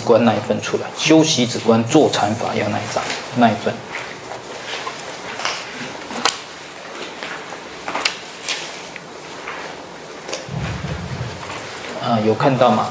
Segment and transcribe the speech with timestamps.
[0.00, 3.02] 观那一份出来，修习止观坐禅法要那一张
[3.36, 3.74] 那一份。
[12.02, 12.90] 啊，有看到吗？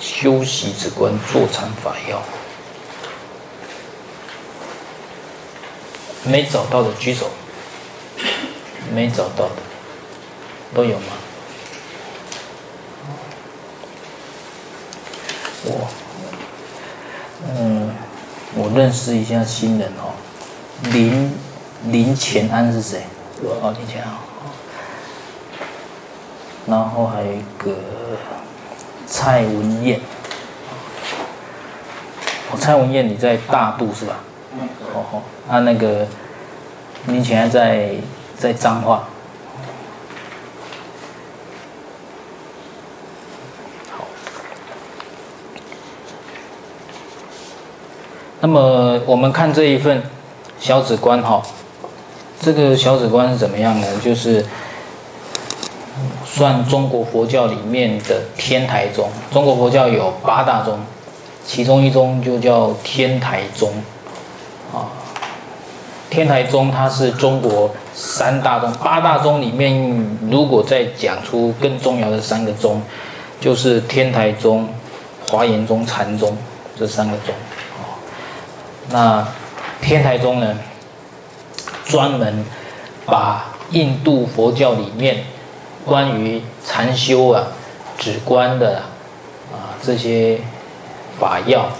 [0.00, 2.22] 修习止观坐禅法要，
[6.24, 7.30] 没找到的举手。
[8.92, 9.52] 没找到的
[10.74, 11.12] 都有吗？
[15.70, 15.88] 我，
[17.48, 17.90] 嗯，
[18.56, 20.12] 我认识一下新人哦。
[20.90, 21.32] 林
[21.84, 23.02] 林前安是谁？
[23.42, 24.12] 哦，林前安。
[26.66, 27.76] 然后还有一个
[29.06, 30.00] 蔡文燕。
[32.50, 34.16] 哦，蔡文燕，你在大肚是吧？
[34.94, 36.06] 哦哦，他那个
[37.06, 37.94] 林前安在。
[38.40, 39.04] 在彰化。
[48.40, 50.02] 那么我们看这一份
[50.58, 51.42] 小指观哈，
[52.40, 53.86] 这个小指观是怎么样呢？
[54.02, 54.44] 就是
[56.24, 59.08] 算中国佛教里面的天台宗。
[59.32, 60.78] 中国佛教有八大宗，
[61.44, 63.70] 其中一宗就叫天台宗。
[64.72, 64.88] 啊，
[66.08, 67.70] 天台宗它是中国。
[67.92, 72.80] 三大宗、八大宗里面，如果再讲出更重要的三个宗，
[73.38, 74.66] 就是天台宗、
[75.28, 76.34] 华严宗、禅宗
[76.78, 77.34] 这三个宗。
[78.90, 79.26] 那
[79.80, 80.58] 天台宗呢，
[81.84, 82.44] 专门
[83.06, 85.24] 把印度佛教里面
[85.84, 87.46] 关于禅修啊、
[87.98, 88.82] 止观的
[89.52, 90.38] 啊这些
[91.18, 91.70] 法要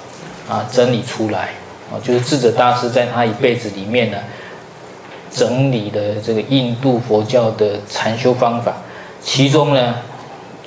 [0.48, 1.50] 啊整理出来。
[1.92, 4.18] 啊，就是智者大师在他一辈子里面呢。
[5.32, 8.74] 整理的这个印度佛教的禅修方法，
[9.22, 9.94] 其中呢，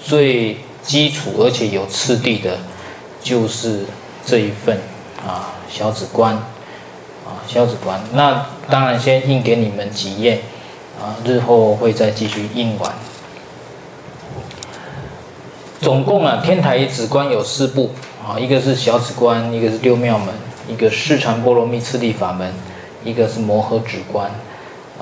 [0.01, 2.57] 最基础而且有次第的，
[3.21, 3.83] 就是
[4.25, 4.77] 这一份
[5.27, 6.35] 啊小止观
[7.25, 7.99] 啊小止观。
[8.13, 10.41] 那当然先印给你们几页
[11.01, 12.93] 啊，日后会再继续印完。
[15.81, 17.89] 总共啊，天台止观有四部
[18.23, 20.27] 啊，一个是小止观，一个是六妙门，
[20.69, 22.53] 一个是禅波罗蜜次第法门，
[23.03, 24.29] 一个是摩诃止观。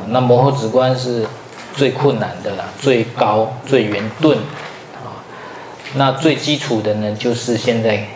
[0.08, 1.28] 那摩诃止观是
[1.76, 4.38] 最困难的啦，最高最圆顿
[4.96, 5.20] 啊。
[5.96, 8.08] 那最基础的呢，就是现在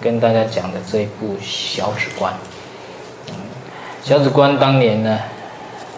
[0.00, 2.32] 跟大家讲的这一部小止观。
[4.02, 5.18] 小止观当年呢，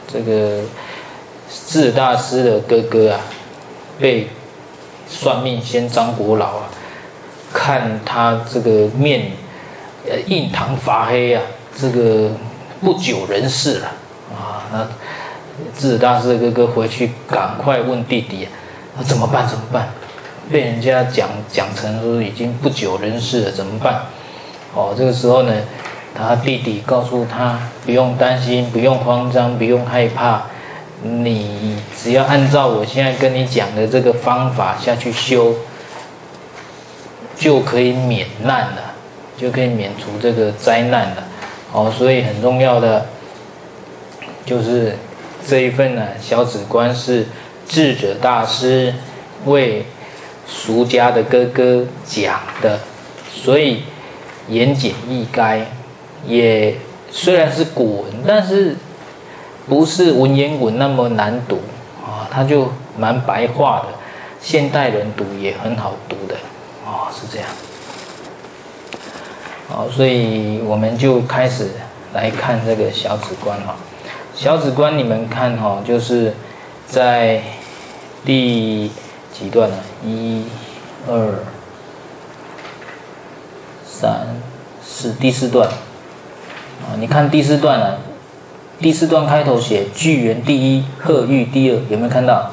[0.07, 0.63] 这个
[1.67, 3.21] 智大师的哥哥啊，
[3.99, 4.29] 被
[5.09, 6.69] 算命仙张国老啊，
[7.53, 9.33] 看他这个面
[10.09, 11.43] 呃印堂发黑啊，
[11.77, 12.31] 这个
[12.81, 13.89] 不久人世了
[14.35, 14.89] 啊，那。
[15.77, 18.47] 智大师的哥哥回去，赶快问弟弟
[18.97, 19.45] ：“啊，怎么办？
[19.45, 19.89] 怎么办？
[20.51, 24.03] 被人家讲讲成说已经不久人世了，怎么办？”
[24.75, 25.53] 哦，这个时候呢，
[26.15, 30.43] 他弟弟告诉他：“不用担心，不用慌张，不用害怕，
[31.03, 35.55] 你只要按照我现在跟你讲的这个方法下去修，
[37.37, 38.95] 就可以免难了，
[39.37, 41.25] 就可以免除这个灾难了。”
[41.73, 43.07] 哦，所以很重要的
[44.45, 44.97] 就是。
[45.47, 47.27] 这一份呢，小指观是
[47.67, 48.93] 智者大师
[49.47, 49.87] 为
[50.49, 52.81] 俗家的哥哥讲的，
[53.31, 53.83] 所以
[54.49, 55.61] 言简意赅，
[56.27, 56.75] 也
[57.11, 58.75] 虽然是古文，但是
[59.69, 61.61] 不是文言文那么难读
[62.03, 63.87] 啊，它就蛮白话的，
[64.41, 66.35] 现代人读也很好读的
[66.85, 67.49] 啊，是这样。
[69.69, 71.69] 好，所以我们就开始
[72.15, 73.77] 来看这个小指观哈。
[74.35, 76.33] 小指观，你们看哈，就是
[76.87, 77.43] 在
[78.25, 78.91] 第
[79.39, 79.77] 几段呢？
[80.05, 80.43] 一、
[81.09, 81.35] 二、
[83.87, 84.27] 三、
[84.85, 86.99] 四，第四段啊。
[86.99, 87.99] 你看第四段啊，
[88.81, 92.51] 第四段开头写“巨源第一，鹤玉第二”，有没有看到？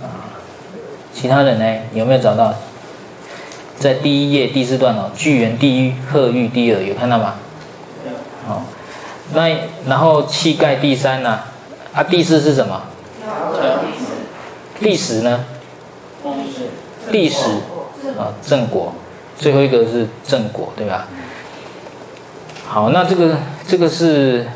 [0.00, 0.30] 啊，
[1.12, 1.80] 其他人呢？
[1.92, 2.54] 有没有找到？
[3.76, 7.34] 在第一页第四段哦，“巨源第一，鹤玉第二”，有看到吗？
[8.46, 8.62] 好。
[9.32, 9.48] 那
[9.88, 11.40] 然后气盖第三呢？
[11.92, 12.80] 啊，第四是什么？
[14.80, 15.44] 第十呢？
[17.10, 17.50] 第十
[18.18, 18.92] 啊，正果。
[19.38, 21.06] 最后一个是正果，对吧？
[22.66, 23.36] 好，那这个
[23.66, 24.46] 这个是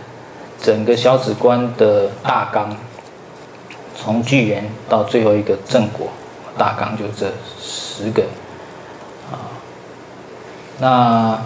[0.62, 2.76] 整个小止观的大纲，
[3.96, 6.08] 从具缘到最后一个正果，
[6.56, 8.22] 大纲就这十个
[9.30, 9.50] 啊。
[10.78, 11.38] 那。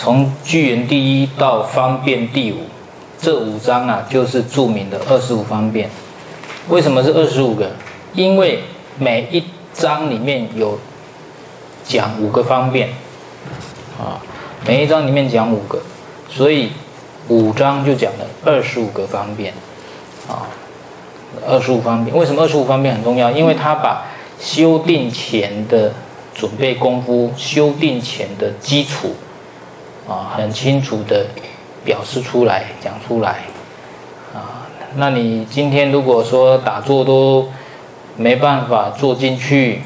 [0.00, 2.58] 从具缘第一到方便第五，
[3.20, 5.90] 这五章啊，就是著名的二十五方便。
[6.68, 7.70] 为什么是二十五个？
[8.14, 8.62] 因为
[8.98, 9.42] 每一
[9.72, 10.78] 章里面有
[11.84, 12.88] 讲五个方便
[13.98, 14.20] 啊，
[14.66, 15.80] 每一章里面讲五个，
[16.28, 16.70] 所以
[17.28, 19.52] 五章就讲了二十五个方便
[20.28, 20.48] 啊，
[21.46, 22.16] 二十五方便。
[22.16, 23.30] 为什么二十五方便很重要？
[23.30, 24.06] 因为他把
[24.38, 25.92] 修订前的
[26.34, 29.14] 准备功夫、修订前的基础
[30.06, 31.26] 啊，很清楚的
[31.84, 33.44] 表示出来、讲出来。
[34.96, 37.48] 那你今天如果说打坐都
[38.16, 39.82] 没办法坐进去，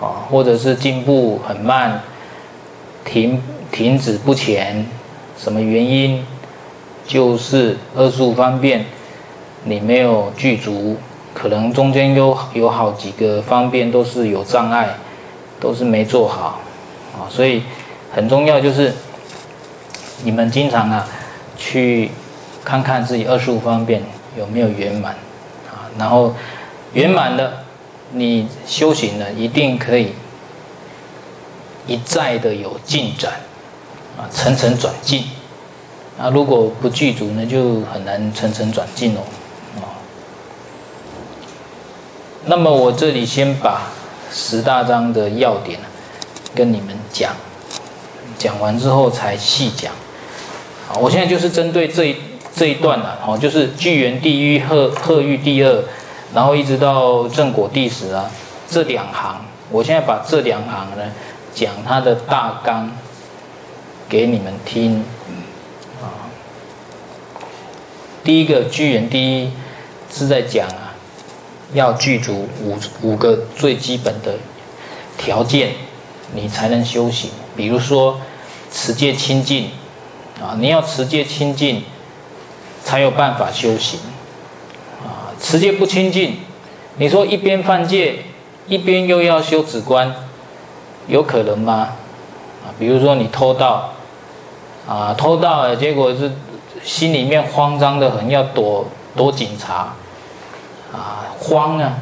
[0.00, 2.00] 啊，或者是进步很慢，
[3.04, 4.86] 停停止不前，
[5.36, 6.24] 什么原因？
[7.06, 8.84] 就是二十五方便
[9.64, 10.96] 你没有具足，
[11.32, 14.90] 可能中间有有好几个方便都是有障碍，
[15.58, 16.60] 都是没做好，
[17.14, 17.62] 啊，所以
[18.12, 18.92] 很重要就是
[20.22, 21.06] 你们经常啊
[21.56, 22.10] 去
[22.62, 24.02] 看看自己二十五方便
[24.38, 25.12] 有没有圆满，
[25.70, 26.32] 啊，然后。
[26.94, 27.64] 圆满的，
[28.12, 30.14] 你修行了，一定可以
[31.86, 33.30] 一再的有进展，
[34.16, 35.24] 啊，层层转进，
[36.18, 39.20] 啊，如果不具足呢，就很难层层转进哦，
[39.82, 40.00] 啊。
[42.46, 43.82] 那么我这里先把
[44.32, 45.78] 十大章的要点
[46.54, 47.32] 跟你们讲，
[48.38, 49.92] 讲完之后才细讲。
[50.90, 52.16] 啊，我现在就是针对这一
[52.58, 55.84] 这一段啊，哦，就是具缘第一，贺贺御第二。
[56.34, 58.28] 然后一直到正果第十啊，
[58.68, 59.40] 这两行，
[59.70, 61.04] 我现在把这两行呢
[61.54, 62.90] 讲它的大纲
[64.08, 65.04] 给你们听
[66.02, 66.28] 啊。
[68.22, 69.50] 第一个具缘第一
[70.12, 70.92] 是在讲啊，
[71.72, 74.34] 要具足五五个最基本的
[75.16, 75.70] 条件，
[76.34, 77.30] 你才能修行。
[77.56, 78.20] 比如说
[78.70, 79.70] 持戒清净
[80.42, 81.82] 啊，你要持戒清净，
[82.88, 84.00] 才有办法修行
[85.04, 85.28] 啊。
[85.38, 86.38] 持戒不清净，
[86.96, 88.24] 你说一边犯戒，
[88.66, 90.14] 一边又要修止观，
[91.06, 91.90] 有可能吗？
[92.64, 93.90] 啊，比如说你偷盗，
[94.88, 96.32] 啊，偷盗了，结果是
[96.82, 99.92] 心里面慌张的很，要躲躲警察，
[100.90, 101.98] 啊，慌啊！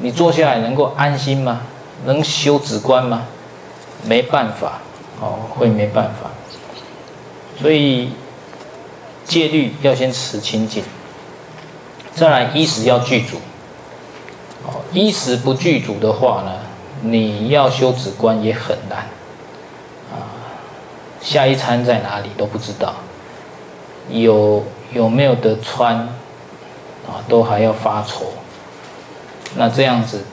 [0.00, 1.62] 你坐下来能够安心吗？
[2.04, 3.22] 能修止观吗？
[4.04, 4.78] 没办法，
[5.20, 6.30] 哦，会没办法。
[7.60, 8.10] 所以
[9.28, 10.82] 戒律要先持清净。
[12.14, 13.36] 再来，衣食要具足。
[14.66, 16.52] 哦，衣食不具足的话呢，
[17.02, 18.98] 你要修止观也很难。
[20.10, 20.26] 啊，
[21.20, 22.94] 下一餐在哪里都不知道，
[24.08, 25.96] 有有没有得穿，
[27.06, 28.32] 啊，都还要发愁。
[29.54, 30.24] 那这样子，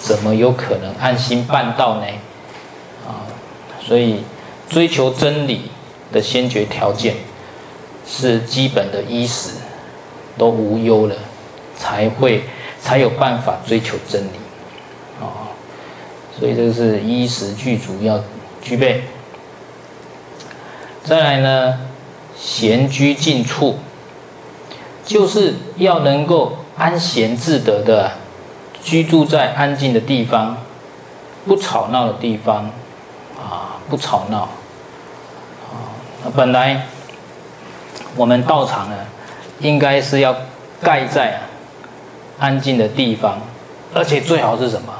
[0.00, 2.06] 怎么有可能安心办道呢？
[3.06, 3.22] 啊，
[3.80, 4.24] 所以
[4.68, 5.70] 追求真理
[6.10, 7.14] 的先决条件
[8.10, 9.52] 是基本的衣食。
[10.38, 11.14] 都无忧了，
[11.76, 12.44] 才会
[12.80, 14.30] 才有办法追求真理，
[15.20, 15.52] 啊，
[16.38, 18.22] 所以这个是衣食具足要
[18.62, 19.02] 具备。
[21.04, 21.80] 再来呢，
[22.38, 23.80] 闲居静处，
[25.04, 28.12] 就是要能够安闲自得的
[28.82, 30.56] 居住在安静的地方，
[31.44, 32.70] 不吵闹的地方，
[33.36, 34.48] 啊，不吵闹，
[35.68, 35.92] 啊，
[36.34, 36.86] 本来
[38.16, 38.96] 我们道场呢。
[39.60, 40.34] 应该是要
[40.80, 41.38] 盖在
[42.38, 43.38] 安静的地方，
[43.92, 44.90] 而且最好是什么？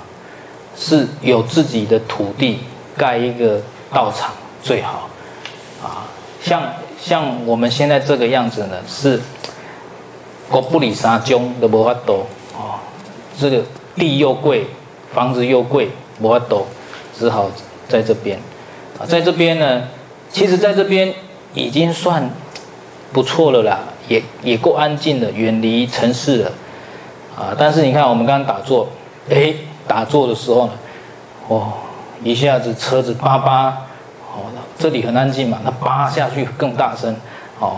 [0.76, 2.60] 是有自己的土地
[2.94, 3.58] 盖一个
[3.90, 5.08] 道场最好
[5.82, 6.04] 啊！
[6.42, 6.62] 像
[7.00, 9.18] 像我们现在这个样子呢，是
[10.50, 12.84] 国不里三中的无法多啊，
[13.38, 13.62] 这个
[13.96, 14.66] 地又贵，
[15.14, 15.90] 房子又贵，
[16.20, 16.66] 无法多，
[17.18, 17.50] 只好
[17.88, 18.38] 在这边
[18.98, 19.84] 啊，在这边呢，
[20.30, 21.14] 其实在这边
[21.54, 22.30] 已经算
[23.12, 23.78] 不错了啦。
[24.08, 26.50] 也也够安静的，远离城市了，
[27.38, 27.54] 啊！
[27.56, 28.88] 但是你看，我们刚刚打坐，
[29.28, 29.54] 哎，
[29.86, 30.72] 打坐的时候呢，
[31.46, 31.74] 哦，
[32.24, 33.68] 一下子车子叭叭，
[34.34, 37.14] 哦，这里很安静嘛，那叭下去更大声，
[37.60, 37.76] 哦，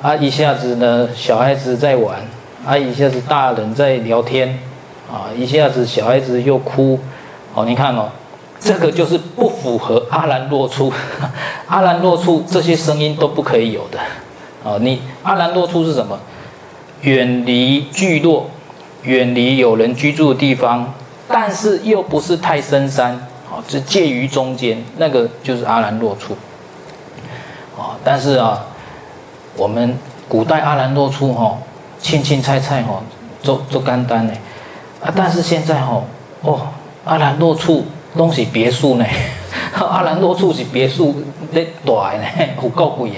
[0.00, 2.20] 啊，一下子呢，小孩子在玩，
[2.64, 4.56] 啊，一下子大人在聊天，
[5.10, 6.96] 啊，一下子小孩子又哭，
[7.54, 8.08] 哦，你看哦，
[8.60, 10.92] 这个就是不符合阿兰若处，
[11.66, 13.98] 阿兰若处这些声音都不可以有的。
[14.64, 16.18] 啊，你阿兰若处是什么？
[17.02, 18.48] 远离聚落，
[19.02, 20.94] 远离有人居住的地方，
[21.26, 23.14] 但是又不是太深山，
[23.50, 26.36] 啊，只介于中间，那个就是阿兰若处。
[27.76, 28.64] 啊，但是啊，
[29.56, 31.58] 我们古代阿兰若处哈，
[31.98, 33.02] 青青菜菜哈，
[33.42, 34.32] 做做干单呢，
[35.02, 36.04] 啊，但是现在哈，
[36.42, 36.68] 哦，
[37.04, 37.84] 阿兰若处
[38.16, 39.04] 东西别墅呢。
[39.74, 42.24] 阿兰若处是别墅咧大呢，
[42.62, 43.16] 有够贵的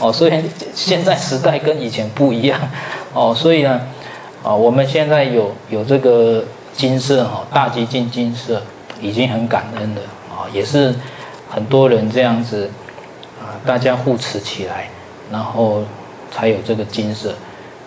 [0.00, 0.32] 哦，所以
[0.74, 2.58] 现在时代跟以前不一样
[3.12, 3.80] 哦，所以呢，
[4.42, 6.42] 啊，我们现在有有这个
[6.74, 8.62] 金色哈，大吉进金色
[9.00, 10.94] 已经很感恩了啊，也是
[11.50, 12.70] 很多人这样子
[13.40, 14.88] 啊，大家护持起来，
[15.30, 15.82] 然后
[16.32, 17.34] 才有这个金色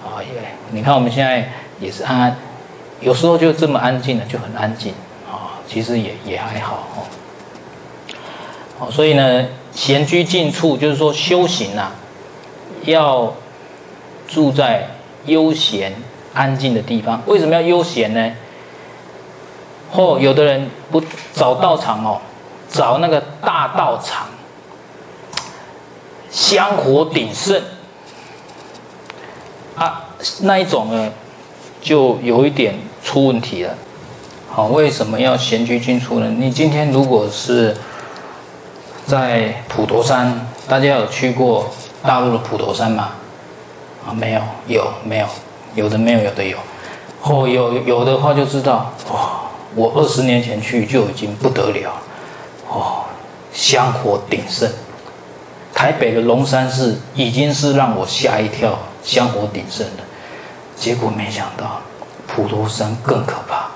[0.05, 0.21] 啊。
[0.21, 0.27] 也
[0.71, 2.37] 你看我们现在也是安安，
[3.01, 4.93] 有时候就这么安静的就很安静
[5.27, 7.09] 啊，其实也也还好哦。
[8.77, 11.91] 好，所以呢，闲居静处就是说修行啊，
[12.85, 13.33] 要
[14.27, 14.87] 住在
[15.25, 15.93] 悠闲
[16.33, 17.21] 安静的地方。
[17.25, 18.31] 为什么要悠闲呢？
[19.91, 20.99] 或、哦、有的人不
[21.33, 22.19] 找道场哦，
[22.67, 24.25] 找那个大道场，
[26.31, 27.61] 香火鼎盛
[29.75, 30.09] 啊，
[30.41, 31.11] 那一种呢，
[31.79, 32.73] 就有一点
[33.03, 33.75] 出问题了。
[34.49, 36.27] 好，为什么要闲居静处呢？
[36.39, 37.77] 你今天如果是
[39.05, 41.69] 在普陀山，大家有去过
[42.03, 43.09] 大陆的普陀山吗？
[44.05, 45.27] 啊，没有，有没有？
[45.75, 46.57] 有的没有，有的有。
[47.23, 49.39] 哦，有有的话就知道，哇。
[49.75, 51.91] 我二十年前去就已经不得了，
[52.69, 53.05] 哦，
[53.51, 54.69] 香火鼎盛。
[55.73, 60.03] 台北的龙山寺已经是让我吓一跳，香火鼎盛的。
[60.75, 61.81] 结果没想到
[62.27, 63.71] 普陀山更可怕，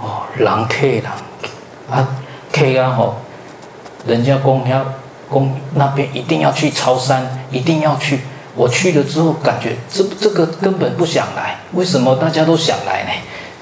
[0.00, 1.04] 哦，人客人
[1.88, 2.08] 啊，
[2.50, 3.14] 客啊吼，
[4.04, 4.84] 人家公要
[5.32, 8.20] 公那边一定要去潮山，一定要去。
[8.54, 11.56] 我去了之后，感觉这这个根本不想来。
[11.72, 13.10] 为什么大家都想来呢？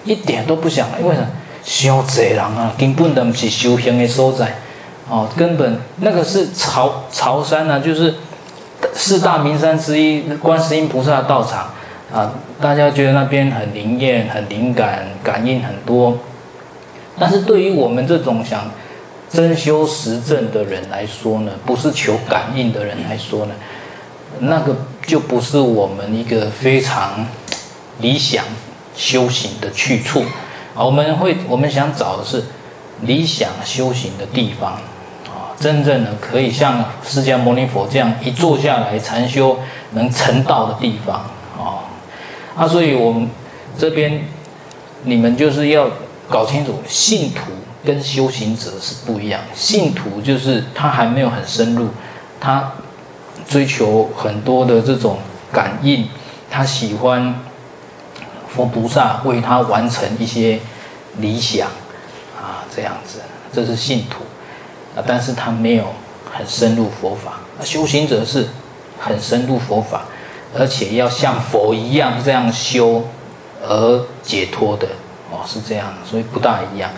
[0.05, 1.29] 一点都不想来，为什么？
[1.63, 4.57] 修贼人啊，根本都不是修行的所在，
[5.09, 8.15] 哦，根本那个是朝朝山啊，就是
[8.95, 11.71] 四大名山之一，观世音菩萨的道场
[12.13, 16.17] 啊，大家觉得那边很灵验、很灵感、感应很多，
[17.19, 18.65] 但是对于我们这种想
[19.33, 23.55] 真修实证的人来说呢，不是求感应的人来说呢，
[24.41, 27.25] 那个就不是我们一个非常
[28.01, 28.45] 理想
[28.97, 30.25] 修行的去处
[30.75, 30.85] 啊。
[30.85, 32.43] 我们会，我们想找的是
[33.03, 34.73] 理想修行的地方，
[35.27, 39.57] 啊，真正的可以像释迦牟尼佛这样一坐下来禅修
[39.93, 41.17] 能成道的地方，
[41.57, 41.87] 啊，
[42.57, 43.31] 啊，所以我们
[43.79, 44.25] 这边
[45.05, 45.89] 你们就是要
[46.29, 47.53] 搞清楚，信徒
[47.85, 49.41] 跟修行者是不一样。
[49.55, 51.89] 信徒就是他还没有很深入，
[52.41, 52.73] 他
[53.49, 55.19] 追求很多的这种
[55.53, 56.09] 感应，
[56.51, 57.35] 他喜欢。
[58.53, 60.59] 佛菩萨为他完成一些
[61.19, 61.69] 理想
[62.37, 63.21] 啊，这样子，
[63.53, 64.25] 这是信徒
[64.97, 65.85] 啊，但是他没有
[66.33, 67.35] 很深入佛法。
[67.63, 68.49] 修行者是
[68.99, 70.03] 很深入佛法，
[70.59, 73.05] 而且要像佛一样这样修
[73.63, 74.89] 而解脱的
[75.31, 76.91] 哦，是这样，所以不大一样。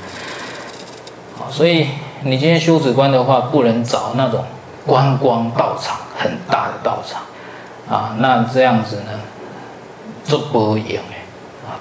[1.51, 1.89] 所以
[2.23, 4.45] 你今天修止观的话，不能找那种
[4.87, 7.23] 观光道场很大的道场
[7.89, 9.13] 啊，那这样子呢，
[10.25, 11.01] 做不赢。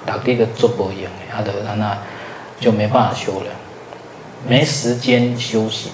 [0.04, 1.98] 大地的做不赢，他的他那那
[2.58, 3.46] 就没办法修了，
[4.48, 5.92] 没时间修行，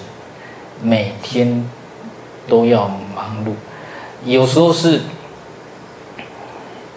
[0.81, 1.69] 每天
[2.47, 3.51] 都要忙碌，
[4.23, 5.01] 有时候是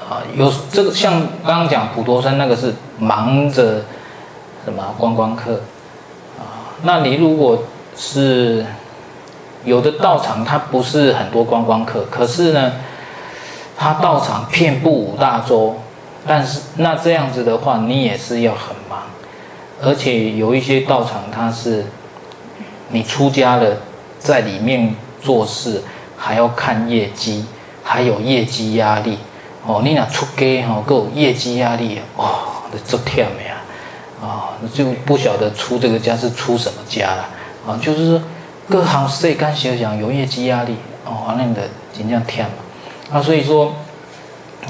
[0.08, 3.82] 啊，有这个像刚刚讲普陀山那个是忙着
[4.64, 5.60] 什么观光客，
[6.82, 7.62] 那你如果
[7.96, 8.64] 是
[9.64, 12.72] 有的道场，它不是很多观光客，可是呢，
[13.76, 15.76] 它道场遍布五大洲。
[16.24, 19.02] 但是那这样子的话，你也是要很忙，
[19.82, 21.84] 而且有一些道场，它是
[22.90, 23.76] 你出家了，
[24.20, 25.82] 在里面做事
[26.16, 27.44] 还要看业绩，
[27.82, 29.18] 还有业绩压力
[29.66, 29.80] 哦。
[29.84, 33.51] 你俩出家哈，够业绩压力哦，这足忝的呀，
[34.22, 37.28] 啊，就不晓得出这个家是出什么家了
[37.66, 37.76] 啊。
[37.82, 38.22] 就是说
[38.70, 41.62] 各行业干小讲有业绩压力哦，那样的
[41.92, 42.44] 真正忝
[43.12, 43.20] 啊。
[43.20, 43.74] 所以说，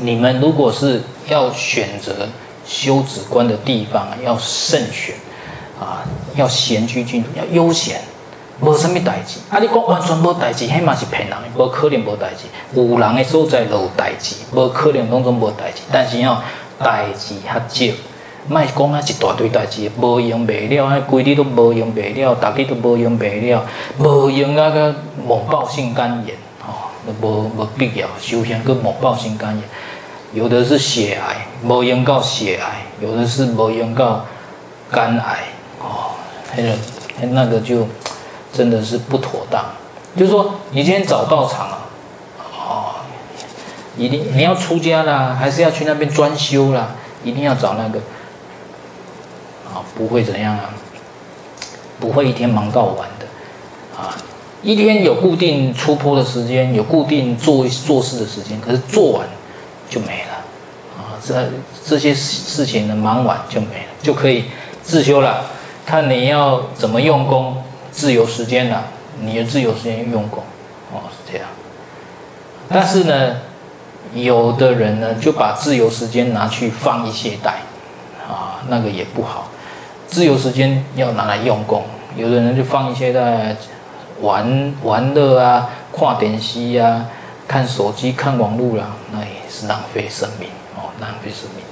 [0.00, 2.26] 你们如果是要选择
[2.66, 5.14] 修止观的地方，要慎选
[5.78, 6.02] 啊！
[6.34, 8.00] 要闲居静处，要悠闲，
[8.60, 9.38] 无什么代志。
[9.50, 12.46] 啊，你讲完全无代志，迄嘛是骗人的，无可能无代志。
[12.74, 15.82] 有人的所在有代志，无可能当中无代志。
[15.92, 16.42] 但是要，
[16.78, 17.92] 代志较少，
[18.48, 23.64] 莫讲啊一大堆代志，无用袂了，啊，规日都无用袂了，逐日都无用袂了，
[23.98, 24.94] 无用啊个
[25.24, 29.62] 猛爆性肝炎，哦，无无必要修行个猛爆性肝炎。
[30.32, 34.24] 有的是血癌，无用到血癌；有的是无用到
[34.90, 35.44] 肝癌。
[35.80, 36.10] 哦，
[36.56, 36.72] 那个
[37.30, 37.86] 那个就
[38.52, 39.64] 真的是不妥当。
[40.16, 41.78] 就是说，你今天找道场啊，
[42.40, 42.94] 哦，
[43.96, 46.88] 一定你要出家啦，还是要去那边专修啦？
[47.22, 48.00] 一定要找那个
[49.72, 50.70] 啊，不会怎样啊，
[51.98, 53.26] 不会一天忙到晚的
[54.00, 54.14] 啊。
[54.62, 59.26] 一天有固定出坡的时间，有固定做做事的时间，可是做完。
[59.90, 60.32] 就没了，
[60.96, 61.50] 啊，这
[61.84, 64.46] 这些事事情呢，忙完就没了，就可以
[64.82, 65.44] 自修了。
[65.84, 68.84] 看你要怎么用功，自由时间了，
[69.20, 70.42] 你的自由时间用功，
[70.90, 71.46] 哦，是这样。
[72.70, 73.36] 但是呢，
[74.14, 77.60] 有的人呢就把自由时间拿去放一些袋，
[78.26, 79.48] 啊，那个也不好。
[80.12, 81.82] 自由时间要拿来用功，
[82.16, 83.56] 有的人就放一些在
[84.20, 87.06] 玩玩乐啊，跨点息啊，
[87.48, 91.64] 看手机、看网络啦，那也是浪费生命哦，浪费生命。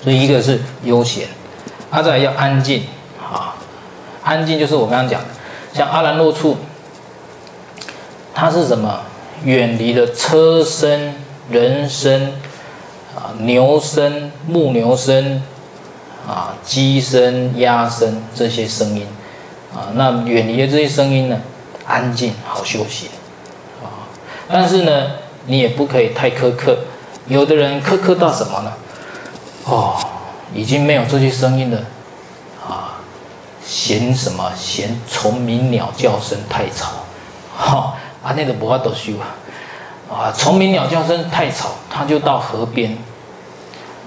[0.00, 1.26] 所以一个是悠闲，
[1.90, 2.84] 啊，再来要安静
[3.20, 3.56] 啊，
[4.22, 5.26] 安静就是我刚刚讲的，
[5.74, 6.56] 像阿兰若处，
[8.32, 9.00] 它是什么？
[9.42, 11.14] 远离了车声、
[11.50, 12.32] 人声、
[13.16, 15.42] 啊牛声、牧牛声、
[16.26, 19.06] 啊鸡声、鸭声这些声音，
[19.74, 21.40] 啊，那远离了这些声音呢，
[21.86, 23.10] 安静好休息，
[23.82, 24.10] 啊，
[24.48, 25.12] 但是呢，
[25.46, 26.78] 你也不可以太苛刻，
[27.28, 28.72] 有的人苛刻到什么呢？
[29.64, 29.96] 哦，
[30.52, 31.78] 已经没有这些声音了，
[32.68, 32.98] 啊，
[33.64, 34.50] 嫌什么？
[34.56, 36.90] 嫌虫鸣鸟叫声太吵，
[37.56, 37.92] 哈、哦。
[38.26, 39.30] 啊，那个不怕多修啊！
[40.10, 42.98] 啊，虫鸣鸟叫声太吵，他就到河边。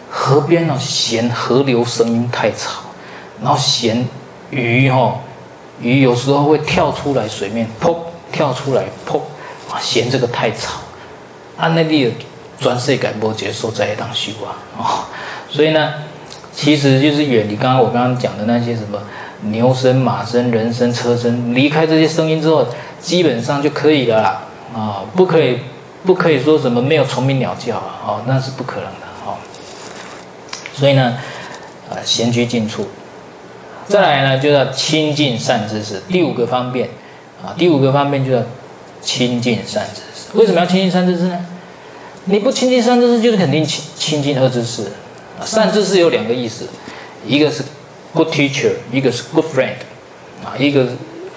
[0.10, 2.82] 河边呢，嫌河流声音太吵，
[3.42, 4.06] 然后嫌
[4.50, 5.20] 鱼哈，
[5.82, 7.96] 鱼有时候会跳出来水面，噗，
[8.32, 9.20] 跳出来噗，
[9.72, 10.74] 啊，嫌这个太吵。
[11.58, 12.14] 啊，那里
[12.60, 14.84] 专设改播节所在当修啊，哦，
[15.50, 15.94] 所以呢，
[16.54, 19.00] 其实就是远离刚刚我刚刚讲的那些什么
[19.42, 22.66] 牛声、马声、人声、车声，离开这些声音之后。
[23.02, 24.42] 基本上就可以了啦，
[24.76, 25.60] 啊、不可以，
[26.06, 29.08] 不可以说什么没有虫鸣鸟叫啊，哦，那是不可能的，
[30.80, 31.18] 所以呢，
[31.90, 32.88] 啊，闲居静处，
[33.88, 36.02] 再来呢，就要亲近善知识。
[36.08, 36.88] 第五个方便，
[37.44, 38.42] 啊，第五个方便就要
[39.02, 40.38] 亲近善知识。
[40.38, 41.46] 为什么要亲近善知识呢？
[42.26, 44.88] 你不亲近善知识，就是肯定亲亲近恶知识。
[45.44, 46.66] 善知识有两个意思，
[47.26, 47.64] 一个是
[48.14, 49.76] good teacher，一个是 good friend，
[50.46, 50.88] 啊，一个。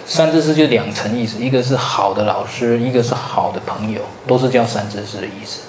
[0.05, 5.61] 善知识就两层意思，一个是好的老师，一个是好的朋友，都是叫善知识的意思。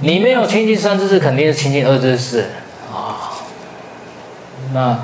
[0.00, 2.46] 你没有亲近善知识，肯定是亲近恶知识。
[4.72, 4.98] 那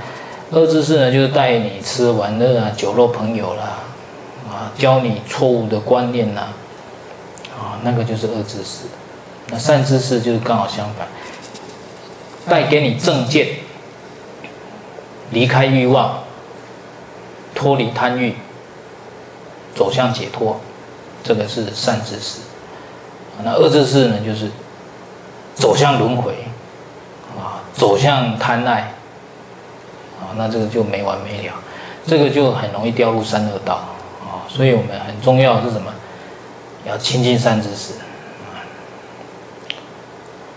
[0.51, 3.79] 恶知识呢，就是带你吃玩乐啊，酒肉朋友啦，
[4.49, 6.49] 啊，教你错误的观念呐，
[7.59, 8.87] 啊，那个就是恶知识。
[9.49, 11.07] 那善知识就是刚好相反，
[12.49, 13.49] 带给你正见，
[15.31, 16.19] 离开欲望。
[17.55, 18.35] 脱离贪欲，
[19.77, 20.59] 走向解脱，
[21.23, 22.41] 这个是善知识。
[23.45, 24.51] 那恶知识呢，就是
[25.55, 26.33] 走向轮回，
[27.39, 28.95] 啊，走向贪爱，
[30.37, 31.55] 那这个就没完没了，
[32.07, 33.75] 这个就很容易掉入三恶道，
[34.23, 35.93] 啊，所以我们很重要是什么？
[36.87, 37.95] 要亲近善知识。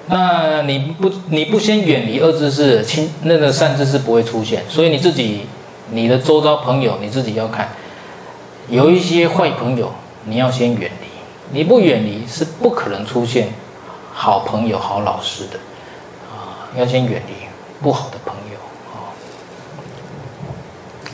[0.08, 5.48] 那你不你不先远离恶知识，亲那个善知识不会出现，所以你自己。
[5.92, 7.70] 你的周遭朋友，你自己要看，
[8.70, 9.92] 有一些坏朋友，
[10.24, 11.08] 你要先远离。
[11.52, 13.50] 你不远离，是不可能出现
[14.12, 15.60] 好朋友、好老师的
[16.34, 16.74] 啊！
[16.76, 17.34] 要先远离
[17.84, 18.45] 不好的朋友。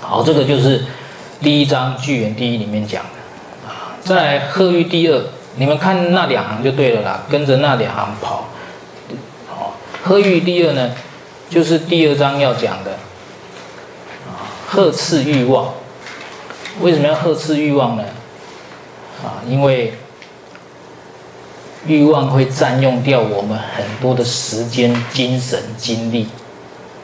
[0.01, 0.83] 好，这个就是
[1.41, 3.95] 第一章《聚圆第一》里面讲的啊。
[4.01, 5.23] 再来鹤喻第二，
[5.55, 8.49] 你们看那两行就对了啦，跟着那两行跑。
[9.47, 10.91] 好，鹤喻第二呢，
[11.49, 12.91] 就是第二章要讲的
[14.27, 14.49] 啊。
[14.67, 15.71] 呵斥欲望，
[16.81, 18.03] 为什么要呵斥欲望呢？
[19.23, 19.93] 啊，因为
[21.85, 26.27] 欲望会占用掉我们很多的时间、精神、精力。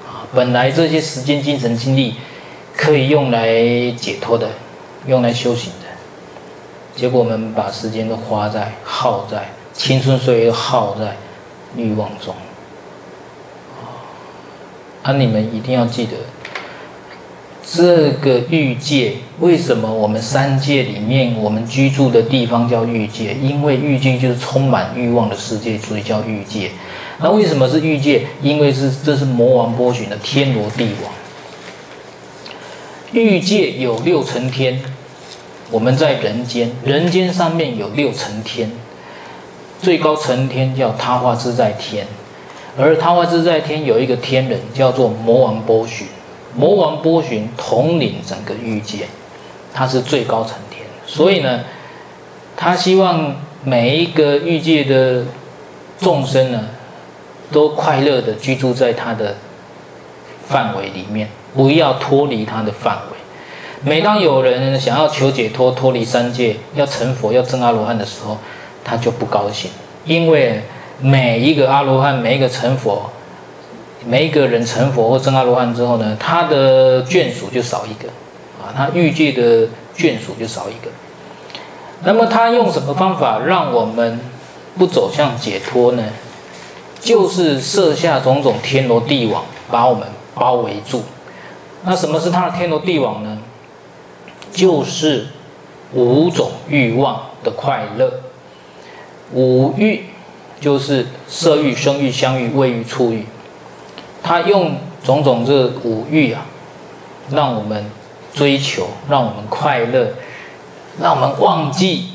[0.07, 2.15] 啊，本来这些时间、精神、精力
[2.77, 3.51] 可以用来
[3.97, 4.47] 解脱的，
[5.07, 5.87] 用来修行的，
[6.95, 11.17] 结果我们把时间都花在、耗在青春岁月，耗在
[11.75, 12.33] 欲望中。
[15.01, 16.11] 啊，你们一定要记得。
[17.69, 23.33] 这个欲界，为什么我们三界里面我们居住的地方叫欲界？
[23.33, 26.71] 因为欲界就是充满欲望的世界，所以叫欲界。
[27.19, 28.27] 那为什么是欲界？
[28.41, 31.11] 因为是这是魔王波旬的天罗地网。
[33.21, 34.80] 欲界有六层天，
[35.71, 38.71] 我们在人间，人间上面有六层天，
[39.82, 42.06] 最高层天叫他化自在天，
[42.77, 46.06] 而他化自在天有一个天人叫做魔王波旬。
[46.56, 49.08] 魔王波旬统领整个欲界，
[49.73, 51.63] 他是最高层天，所以呢，
[52.56, 55.25] 他希望每一个欲界的
[55.99, 56.69] 众生呢，
[57.51, 59.36] 都快乐的居住在他的
[60.47, 63.17] 范围里面，不要脱离他的范围。
[63.82, 68.38] 每当有人想要求解脱、脱离三界、要成佛、要证阿罗汉的时候，
[68.84, 69.70] 他就不高兴，
[70.06, 70.62] 因为
[71.02, 73.10] 每一个阿罗汉、每一个成佛，
[74.06, 78.08] 每一个人成佛或证阿罗汉之后呢，他的眷属就少一个，
[78.62, 80.91] 啊，他欲界的眷属就少一个。
[82.04, 84.20] 那么他用什么方法让我们
[84.78, 86.04] 不走向解脱呢？
[87.00, 91.04] 就是设下种种天罗地网，把我们包围住。
[91.83, 93.37] 那什么是他的天罗地网呢？
[94.51, 95.27] 就是
[95.93, 98.11] 五种欲望的快乐。
[99.33, 100.05] 五欲
[100.59, 103.25] 就是色欲、声欲、香欲、味欲、触欲。
[104.23, 106.45] 他用种种这五欲啊，
[107.29, 107.89] 让我们
[108.33, 110.13] 追求，让我们快乐，
[110.99, 112.09] 让我们忘记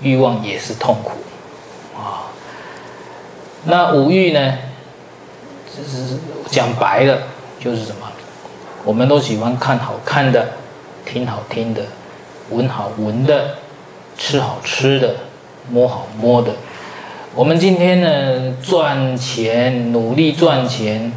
[0.00, 1.12] 欲望也是痛苦
[1.96, 2.32] 啊。
[3.64, 4.58] 那五欲呢，
[5.76, 7.18] 就是讲白了
[7.60, 8.10] 就是什么？
[8.86, 10.46] 我们都喜欢看好看的，
[11.04, 11.82] 听好听的，
[12.50, 13.56] 闻好闻的，
[14.16, 15.16] 吃好吃的，
[15.68, 16.52] 摸好摸的。
[17.34, 21.12] 我们今天呢，赚钱，努力赚钱，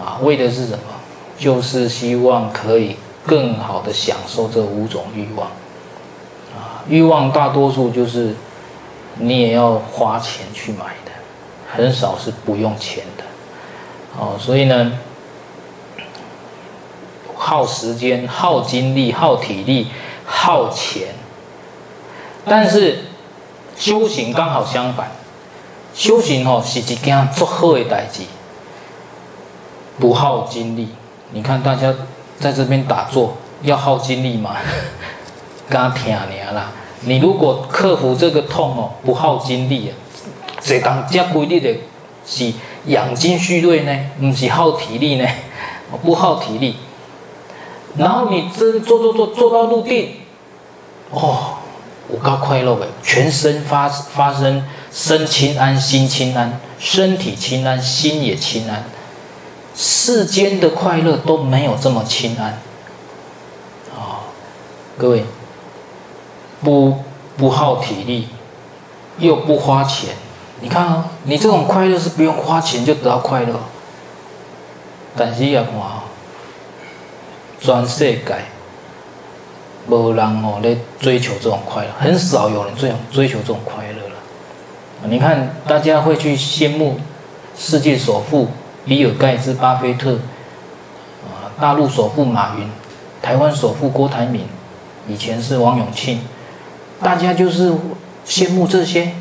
[0.00, 0.78] 啊，为的是什么？
[1.36, 5.48] 就是希望可以更好的享受这五种欲望。
[6.56, 8.34] 啊，欲望大多数就是
[9.18, 11.12] 你也要花钱去买的，
[11.70, 13.24] 很少是不用钱的。
[14.18, 14.90] 哦，所以呢。
[17.36, 19.88] 耗时间、耗精力、耗体力、
[20.24, 21.08] 耗钱，
[22.44, 23.04] 但是
[23.76, 25.10] 修行刚好相反，
[25.94, 28.22] 修行哦是一件做好的代志，
[29.98, 30.88] 不耗精力。
[31.32, 31.92] 你看大家
[32.38, 34.56] 在这边打坐要耗精力吗？
[35.68, 36.70] 刚听你啦。
[37.06, 39.92] 你如果克服这个痛哦，不耗精力啊，
[40.60, 41.74] 这当家规律的
[42.26, 42.52] 是
[42.86, 45.28] 养精蓄锐呢，不是耗体力呢，
[46.02, 46.76] 不耗体力。
[47.96, 50.16] 然后你真做做做做到入定，
[51.10, 51.58] 哦，
[52.08, 58.82] 我够快乐的，全身发发生身轻安心轻安，身体轻安心也轻安，
[59.76, 62.58] 世间的快乐都没有这么轻安，
[63.96, 64.26] 啊、
[64.98, 65.24] 各位，
[66.62, 66.98] 不
[67.36, 68.28] 不耗体力，
[69.18, 70.16] 又不花钱，
[70.60, 73.54] 你看啊、哦，你这种快乐是不用花钱就得到快乐，
[75.16, 76.00] 但是要看啊。
[77.64, 78.36] 全世界，
[79.88, 85.08] 无人哦来追求这种快乐，很少有人追追求这种快乐了。
[85.08, 87.00] 你看，大家会去羡慕
[87.56, 88.48] 世界首富
[88.84, 90.12] 比尔盖茨、巴菲特，
[91.24, 92.68] 啊，大陆首富马云，
[93.22, 94.42] 台湾首富郭台铭，
[95.08, 96.20] 以前是王永庆，
[97.00, 97.72] 大家就是
[98.26, 99.12] 羡慕这些，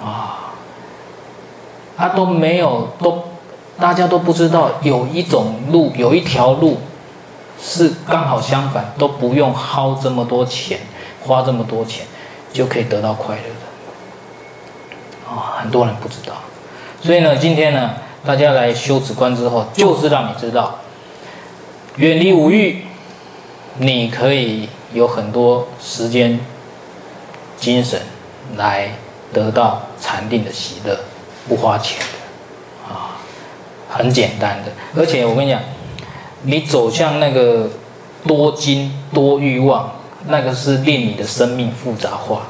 [0.00, 0.54] 啊，
[1.96, 3.24] 他都没有都，
[3.80, 6.78] 大家都不知道有一种路，有一条路。
[7.60, 10.78] 是刚好相反，都不用耗这么多钱，
[11.20, 12.06] 花这么多钱，
[12.52, 15.30] 就可以得到快乐的。
[15.30, 16.34] 啊、很多人不知道，
[17.02, 17.94] 所以呢，今天呢，
[18.24, 20.78] 大家来修止观之后，就是让你知道，
[21.96, 22.84] 远离五欲，
[23.78, 26.38] 你可以有很多时间、
[27.58, 28.00] 精神
[28.56, 28.92] 来
[29.32, 30.98] 得到禅定的喜乐，
[31.48, 33.18] 不花钱的，啊、
[33.90, 35.60] 很简单的，而且我跟你讲。
[36.42, 37.68] 你走向那个
[38.26, 39.92] 多金多欲望，
[40.26, 42.42] 那个是令你的生命复杂化；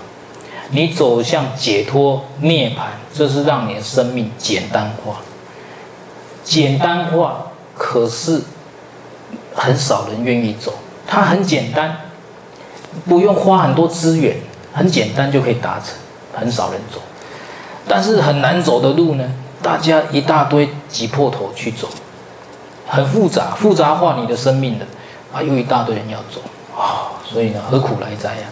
[0.70, 5.16] 你走向解脱涅槃，这是让你的生命简单化。
[6.44, 7.46] 简单化
[7.77, 8.42] 可是
[9.55, 10.72] 很少人愿意走，
[11.07, 11.96] 它很简单，
[13.07, 14.37] 不用花很多资源，
[14.72, 15.94] 很简单就可以达成，
[16.35, 17.01] 很少人走。
[17.87, 19.24] 但是很难走的路呢，
[19.62, 21.88] 大家一大堆挤破头去走。
[22.88, 24.87] 很复杂，复杂化你的生命的，
[25.33, 26.40] 啊，又一大堆人要走，
[26.74, 28.42] 啊、所以呢，何苦来哉呀？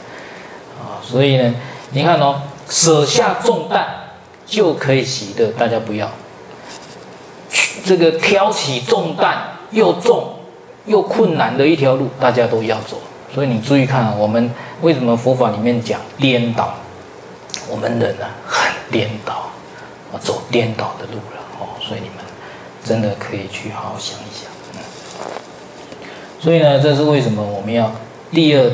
[0.78, 1.54] 啊，所以呢，
[1.90, 3.86] 你看哦，舍下重担
[4.46, 6.10] 就可以喜乐，大家不要，
[7.84, 10.34] 这个挑起重担又重
[10.84, 12.98] 又困难的一条路，大家都要走。
[13.34, 14.50] 所以你注意看，我们
[14.82, 16.74] 为什么佛法里面讲颠倒？
[17.68, 19.50] 我们人呢，很颠倒，
[20.12, 22.25] 啊，走颠倒的路了，哦，所以你们。
[22.86, 24.48] 真的可以去好好想一想，
[26.40, 27.90] 所以呢，这是为什么我们要
[28.30, 28.70] 第二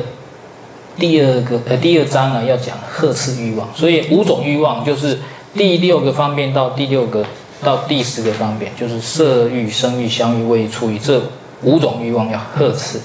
[0.97, 5.19] 第二个呃第二章呢要讲呵斥欲望，所以五种欲望就是
[5.55, 7.25] 第六个方面到第六个
[7.63, 11.19] 到第十个方面，就是色欲、声欲、香欲、味欲、触欲这
[11.63, 13.01] 五种欲望要呵斥。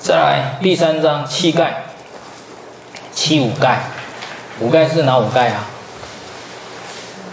[0.00, 1.84] 再来第三章七盖，
[3.12, 3.84] 七五盖，
[4.60, 5.66] 五盖是哪五盖啊？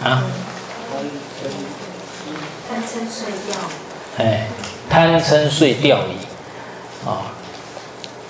[0.04, 0.22] 啊？
[3.08, 3.58] 睡掉，
[4.18, 4.46] 哎，
[4.88, 7.32] 贪嗔睡掉矣，啊，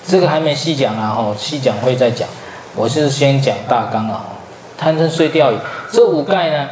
[0.06, 2.28] 这个还没细讲啊，吼，细讲会再讲。
[2.74, 4.26] 我是先讲大纲啊，
[4.76, 5.56] 贪嗔睡掉矣。
[5.90, 6.68] 这五盖呢，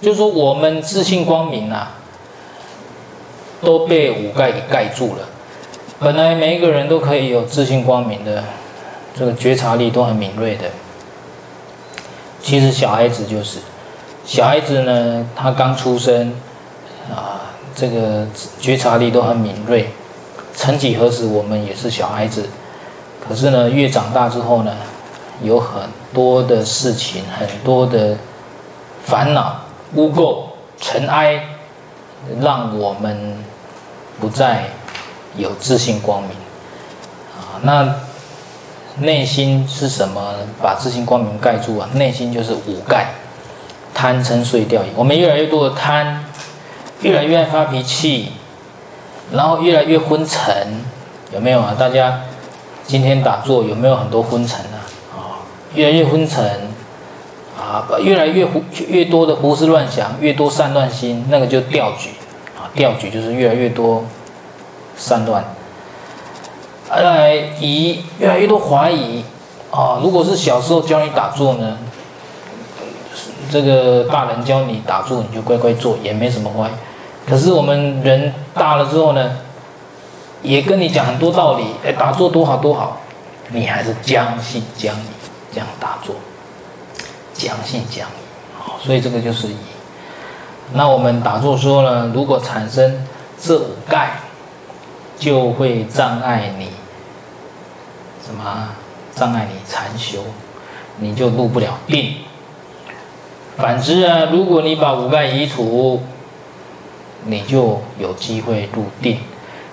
[0.00, 1.92] 就说我们自信光明啊，
[3.60, 5.28] 都被五盖给盖住了。
[6.00, 8.42] 本来每一个人都可以有自信光明的，
[9.14, 10.64] 这个觉察力都很敏锐的。
[12.42, 13.58] 其实小孩子就是，
[14.24, 16.34] 小孩子呢，他刚出生，
[17.08, 17.41] 啊，
[17.74, 18.26] 这个
[18.60, 19.90] 觉察力都很敏锐。
[20.54, 22.48] 曾几何时，我们也是小孩子，
[23.26, 24.74] 可是呢，越长大之后呢，
[25.42, 25.82] 有很
[26.12, 28.16] 多的事情，很多的
[29.04, 29.62] 烦恼、
[29.94, 30.44] 污垢、
[30.78, 31.44] 尘埃，
[32.40, 33.36] 让我们
[34.20, 34.64] 不再
[35.36, 36.30] 有自信光明。
[37.36, 37.94] 啊，那。
[38.98, 40.34] 内心是什么？
[40.60, 41.88] 把自信光明盖住啊！
[41.94, 43.06] 内心就是五盖，
[43.94, 44.82] 贪嗔睡掉。
[44.94, 46.22] 我们越来越多的贪，
[47.02, 48.30] 越来越爱发脾气，
[49.32, 50.54] 然后越来越昏沉，
[51.32, 51.74] 有没有啊？
[51.78, 52.20] 大家
[52.86, 54.78] 今天打坐有没有很多昏沉啊？
[55.14, 55.42] 啊，
[55.74, 56.68] 越来越昏沉，
[57.58, 62.10] 啊，越来越胡越多的胡思乱想，越多散乱心，那个就掉举
[62.56, 62.70] 啊！
[62.74, 64.04] 掉举就是越来越多
[64.96, 65.44] 散乱。
[66.88, 69.24] 来疑，越来越多怀疑
[69.70, 69.98] 啊！
[70.02, 71.78] 如果是小时候教你打坐呢，
[73.50, 76.70] 这个大人教你打坐，你就乖乖做，也没什么坏。
[77.26, 79.38] 可是我们人大了之后呢，
[80.42, 83.00] 也跟你讲很多道理，哎，打坐多好多好，
[83.48, 85.06] 你还是将信将疑
[85.52, 86.16] 这样打坐，
[87.32, 88.78] 将信将疑好！
[88.82, 89.56] 所以这个就是疑。
[90.72, 93.06] 那我们打坐说呢，如果产生
[93.40, 94.20] 这五盖，
[95.18, 96.68] 就会障碍你。
[98.24, 98.68] 什么
[99.14, 100.20] 障碍你禅修，
[100.96, 102.16] 你就入不了定。
[103.56, 106.02] 反之啊，如果你把五盖移除，
[107.26, 109.18] 你就有机会入定。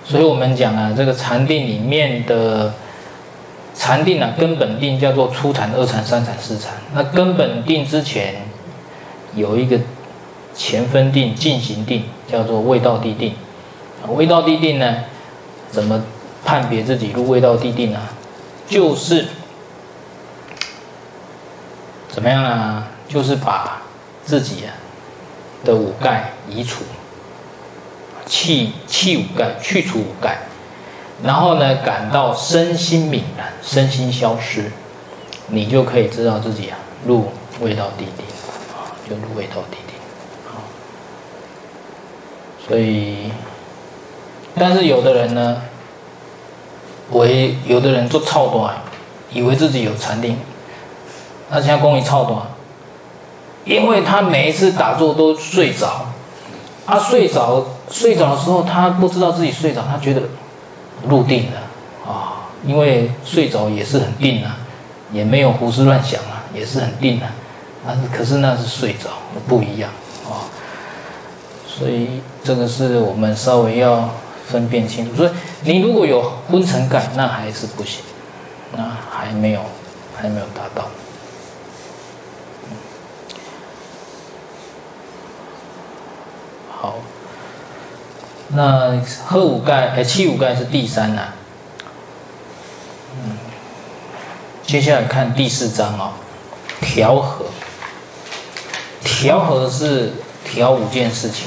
[0.04, 2.72] 所以我们讲啊，这个禅定里面的
[3.74, 6.72] 禅定啊，根本定叫做初禅、二禅、三禅、四禅。
[6.94, 8.42] 那根本定之前
[9.34, 9.78] 有一个
[10.54, 13.34] 前分定、进行定，叫做未到地定。
[14.08, 15.04] 未到地定呢，
[15.70, 16.02] 怎么
[16.44, 18.00] 判别自己入未到地定呢？
[18.66, 19.26] 就是
[22.08, 22.88] 怎么样啊？
[23.08, 23.82] 就是把
[24.24, 24.70] 自己啊
[25.64, 26.84] 的五盖移除，
[28.30, 30.38] 弃弃五盖，去除五盖，
[31.24, 34.70] 然后呢，感到身心泯然，身心消失，
[35.48, 37.26] 你就可以知道自己啊入
[37.60, 38.24] 味道地定
[38.72, 39.96] 啊，就入味道地定
[40.46, 40.62] 啊。
[42.66, 43.32] 所以，
[44.54, 45.62] 但是有的人呢？
[47.10, 48.76] 为有的人做操短，
[49.32, 50.38] 以为自己有禅定，
[51.50, 52.40] 那现在功力超短，
[53.64, 56.06] 因为他每一次打坐都睡着，
[56.86, 60.22] 他睡着睡着的时候，他不知道自己睡着，他觉得
[61.08, 61.60] 入定了
[62.10, 64.56] 啊，因为睡着也是很定啊，
[65.12, 67.32] 也没有胡思乱想啊，也是很定啊，
[67.86, 69.10] 但是可是那是睡着，
[69.48, 69.90] 不一样
[70.24, 70.46] 啊，
[71.66, 74.08] 所以这个是我们稍微要。
[74.50, 75.30] 分辨清楚，所以
[75.62, 78.02] 你如果有昏沉感，那还是不行，
[78.76, 79.60] 那还没有，
[80.16, 80.88] 还没有达到。
[86.68, 86.96] 好，
[88.52, 91.28] 那喝五盖，哎，七五盖是第三呐、
[93.14, 93.38] 嗯，
[94.66, 96.12] 接下来看第四章、哦，
[96.80, 97.46] 调和，
[99.04, 100.12] 调和是
[100.44, 101.46] 调五件事情。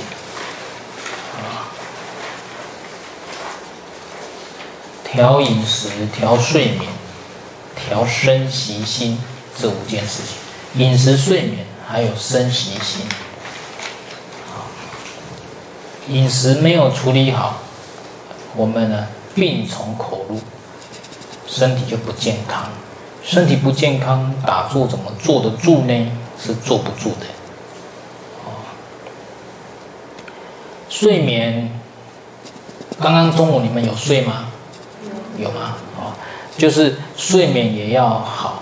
[5.03, 6.89] 调饮食、调睡眠、
[7.75, 9.19] 调身习心
[9.55, 13.05] 这五件事情，饮食、睡眠还有身习心。
[16.09, 17.59] 饮食没有处理好，
[18.55, 20.39] 我们呢病从口入，
[21.47, 22.69] 身体就不健康。
[23.23, 26.11] 身体不健康，打坐怎么坐得住呢？
[26.37, 27.25] 是坐不住的。
[30.89, 31.71] 睡眠，
[32.99, 34.45] 刚刚中午你们有睡吗？
[35.37, 35.75] 有吗？
[35.97, 36.13] 哦，
[36.57, 38.61] 就是睡眠也要好，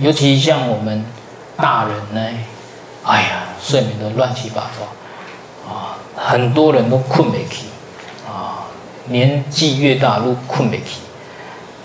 [0.00, 1.04] 尤其像我们
[1.56, 2.38] 大人呢，
[3.04, 4.88] 哎呀，睡眠都乱七八糟，
[6.26, 7.66] 很多人都困没起，
[8.26, 8.64] 啊，
[9.08, 11.00] 年纪越大都困没起，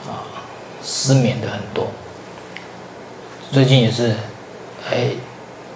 [0.08, 0.24] 啊，
[0.82, 1.88] 失眠的很多。
[3.52, 4.16] 最近也是，
[4.90, 5.10] 哎，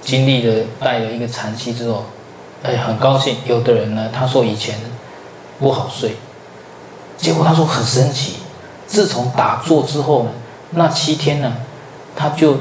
[0.01, 2.05] 经历了带了一个禅期之后，
[2.63, 3.35] 哎，很高兴。
[3.45, 4.79] 有的人呢，他说以前
[5.59, 6.15] 不好睡。
[7.17, 8.37] 结果他说很神奇，
[8.87, 10.29] 自从打坐之后呢，
[10.71, 11.53] 那七天呢，
[12.15, 12.59] 他就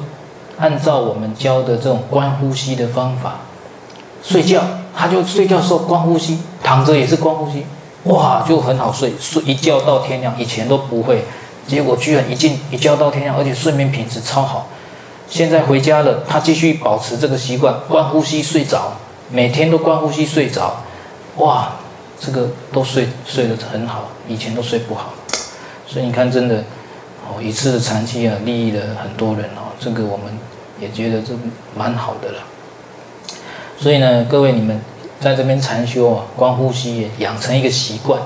[0.59, 3.37] 按照我们教的这种观呼吸的方法
[4.21, 4.63] 睡觉，
[4.97, 7.67] 他就睡觉的时候观呼吸，躺着也是观呼吸，
[8.05, 11.25] 哇，就很好睡，睡一觉到天亮，以前都不会，
[11.67, 14.69] 结果居然一进一觉到天亮，而且睡眠品质超好。
[15.29, 18.93] 现在回家了，他继续保持这个习惯，观呼吸睡着，
[19.31, 20.83] 每天都观呼吸睡着，
[21.39, 21.73] 哇，
[22.21, 25.15] 这个都睡睡得很好，以前都睡不好，
[25.87, 26.63] 所以你看，真的
[27.27, 30.27] 哦，一次的禅期啊，利益了很多人哦，这个我们
[30.79, 31.33] 也觉得这
[31.75, 32.39] 蛮好的了。
[33.83, 34.81] 所以呢，各位你们
[35.19, 38.23] 在这边禅修啊，观呼吸也，养成一个习惯。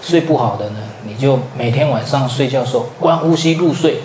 [0.00, 4.02] 睡不好的呢，你就每天晚上睡觉的时候观呼吸入睡。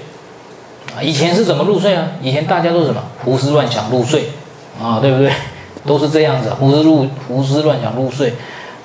[0.96, 2.08] 啊，以前是怎么入睡啊？
[2.20, 4.30] 以前大家都是什么胡思乱想入睡，
[4.82, 5.32] 啊，对不对？
[5.86, 8.34] 都是这样子，胡思入胡思乱想入睡。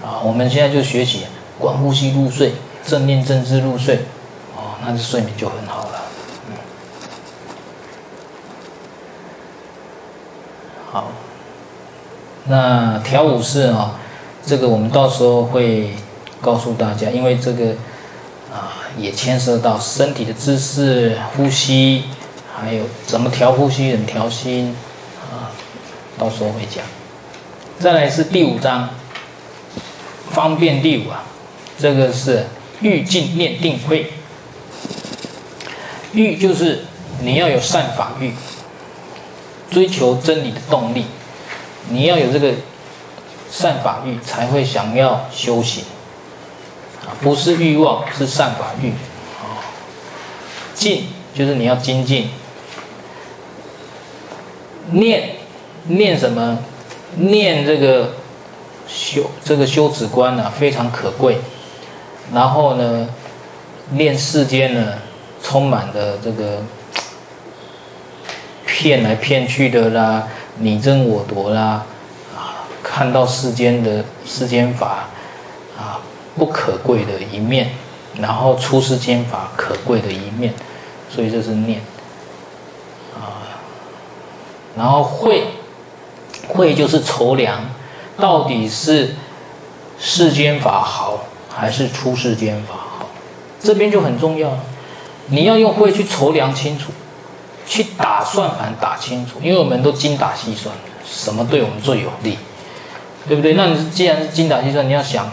[0.05, 1.23] 啊，我们现在就学习
[1.59, 2.53] 观呼吸入睡，
[2.87, 4.01] 正念正知入睡，
[4.55, 6.03] 哦，那这睡眠就很好了。
[6.51, 6.55] 嗯，
[10.93, 11.09] 好，
[12.49, 13.99] 那调五式啊，
[14.45, 15.91] 这个我们到时候会。
[16.39, 17.71] 告诉大家，因为这个
[18.53, 22.05] 啊，也牵涉到身体的姿势、呼吸，
[22.55, 24.77] 还有怎么调呼吸、怎么调心
[25.33, 25.51] 啊，
[26.19, 26.85] 到时候会讲。
[27.81, 28.91] 再来是第五章，
[30.31, 31.25] 方便第五啊，
[31.79, 32.45] 这个是
[32.81, 34.13] 欲静念定慧。
[36.13, 36.85] 欲就是
[37.23, 38.35] 你要有善法欲，
[39.71, 41.07] 追求真理的动力，
[41.88, 42.53] 你要有这个
[43.51, 45.85] 善法欲，才会想要修行。
[47.20, 48.90] 不是欲望，是善法欲。
[49.40, 49.62] 啊，
[50.75, 52.31] 静就是你要精进。
[54.90, 55.37] 念
[55.87, 56.59] 念什么？
[57.16, 58.14] 念这个
[58.87, 61.38] 修这个修止观呢，非常可贵。
[62.35, 63.09] 然后呢，
[63.90, 64.94] 念世间呢，
[65.42, 66.62] 充满的这个
[68.66, 71.85] 骗来骗去的啦，你争我夺啦，
[72.37, 75.09] 啊，看到世间的世间法。
[75.79, 76.01] 啊
[76.38, 77.71] 不可贵的一面，
[78.21, 80.53] 然后出世间法可贵的一面，
[81.09, 81.81] 所以这是念
[83.14, 83.57] 啊。
[84.77, 85.47] 然后会，
[86.47, 87.61] 会就是筹量，
[88.19, 89.14] 到底是
[89.99, 93.09] 世间法好还是出世间法好？
[93.59, 94.59] 这边就很重要了，
[95.29, 96.92] 你要用会去筹量清楚，
[97.66, 100.74] 去打算盘打清楚，因为我们都精打细算，
[101.05, 102.38] 什么对我们最有利，
[103.26, 103.55] 对不对？
[103.55, 105.29] 那你既然是精打细算，你要想。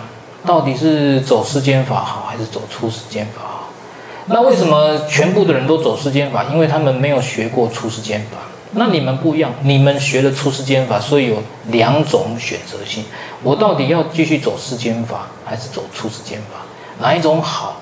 [0.45, 3.69] 到底是走时间法好，还是走出世间法好？
[4.25, 6.43] 那为什么全部的人都走时间法？
[6.51, 8.39] 因为他们没有学过出世间法。
[8.73, 13.05] 那你们不一样，你们学了出世间法，所以有两种选择性。
[13.41, 16.59] 我到底要继续走时间法，还是走出世间法？
[16.99, 17.77] 哪一种好？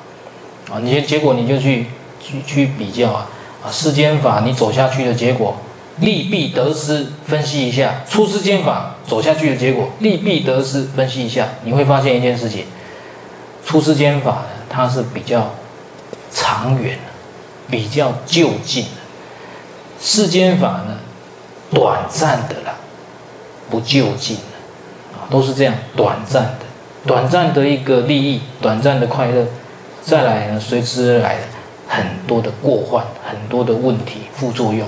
[0.72, 1.88] 啊，你结果你就去
[2.22, 3.28] 去去比较啊
[3.64, 5.56] 啊，世间法你走下去的结果。
[5.98, 12.66] 利弊得失分析一下，出世间法走下去的结果，利弊得失分析一下，你会发现一件事情：
[13.64, 15.52] 出世间法呢，它是比较
[16.32, 17.12] 长远的，
[17.70, 18.90] 比较就近的；
[20.02, 20.98] 世间法呢，
[21.72, 22.74] 短暂的啦，
[23.70, 26.66] 不就近的啊，都是这样，短暂的，
[27.06, 29.46] 短暂的一个利益，短暂的快乐，
[30.02, 31.42] 再来呢，随之而来的
[31.92, 34.88] 很多的过患，很多的问题、副作用。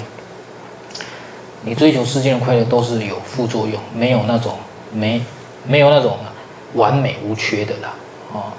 [1.65, 4.53] 你追求世间的快乐都是有副作用，没有那种
[4.93, 5.21] 没
[5.67, 6.17] 没有那种
[6.75, 7.93] 完美无缺的啦，
[8.31, 8.53] 哦。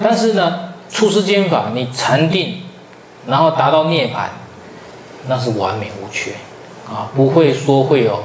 [0.00, 2.62] 但是呢，出世间法你禅定，
[3.28, 4.26] 然后达到涅槃，
[5.28, 6.32] 那是完美无缺，
[6.88, 8.24] 啊，不会说会有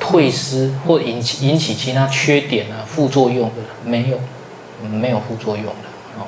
[0.00, 4.18] 退失或引起引起其他缺点啊副作用的，没有，
[4.88, 6.26] 没有副作用的，哦。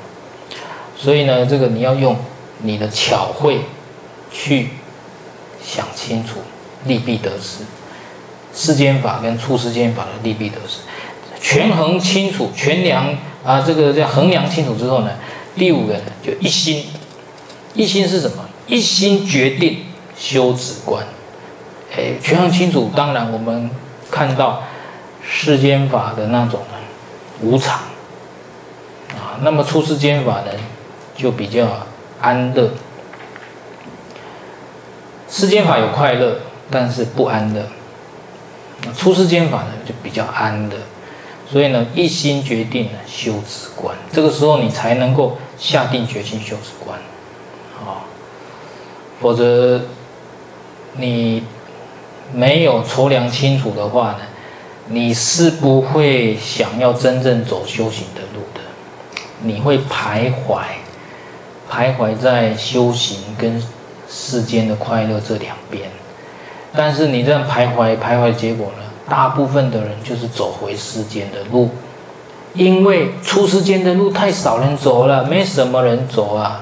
[1.00, 2.16] 所以呢，这个你要用
[2.58, 3.60] 你的巧慧
[4.30, 4.70] 去
[5.62, 6.40] 想清楚。
[6.86, 7.62] 利弊得失，
[8.54, 10.78] 世间法跟出世间法的利弊得失，
[11.38, 15.10] 权衡清楚，权量啊，这个叫衡量清楚之后呢，
[15.56, 16.86] 第五个呢就一心，
[17.74, 18.48] 一心是什么？
[18.66, 19.84] 一心决定
[20.16, 21.04] 修止观，
[21.94, 22.90] 哎，权衡清楚。
[22.96, 23.70] 当然我们
[24.10, 24.62] 看到
[25.22, 26.60] 世间法的那种
[27.42, 27.76] 无常
[29.10, 30.52] 啊，那么出世间法呢
[31.20, 31.66] 就比较
[32.20, 32.70] 安乐，
[35.28, 36.40] 世间法有快乐。
[36.72, 37.66] 但是不安的，
[38.96, 40.76] 出世间法呢就比较安乐，
[41.50, 46.96] 所以呢一心决定呢修止观，这个时候你才能够下定决心修止观，
[47.84, 48.06] 啊，
[49.20, 49.80] 否则
[50.92, 51.42] 你
[52.32, 54.20] 没有筹量清楚的话呢，
[54.86, 58.60] 你是不会想要真正走修行的路的，
[59.42, 60.62] 你会徘徊，
[61.70, 63.62] 徘徊在修行跟
[64.08, 65.88] 世间的快乐这两边。
[66.74, 68.84] 但是你这样徘徊徘徊，结果呢？
[69.08, 71.68] 大部分的人就是走回世间的路，
[72.54, 76.60] 因为出世间的路太少人走了，没什么人走啊，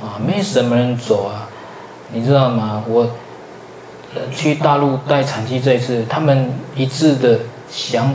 [0.00, 1.48] 啊，没什么人走啊，
[2.12, 2.84] 你知道吗？
[2.86, 3.10] 我
[4.32, 8.14] 去大陆带禅期这一次，他们一致的想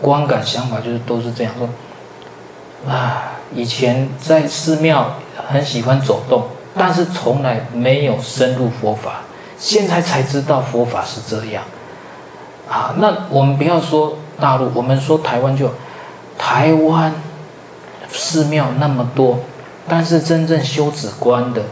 [0.00, 5.14] 观感想法就是都是这样说，啊，以前在寺庙
[5.52, 6.44] 很喜欢走动，
[6.74, 9.20] 但是从来没有深入佛法，
[9.58, 11.62] 现在才知道佛法是这样，
[12.68, 15.70] 啊，那我们不要说大陆，我们说台湾就，
[16.38, 17.14] 台湾
[18.10, 19.38] 寺庙那么多，
[19.86, 21.62] 但是真正修止观的，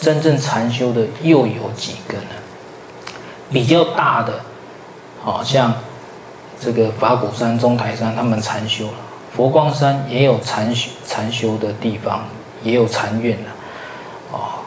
[0.00, 2.36] 真正禅修的又有几个呢？
[3.50, 4.40] 比较大的，
[5.22, 5.74] 好像
[6.60, 8.92] 这个法鼓山、中台山，他们禅修了；
[9.34, 12.24] 佛光山也有禅修禅修的地方，
[12.68, 13.50] 也有禅院了。
[14.30, 14.60] 哦，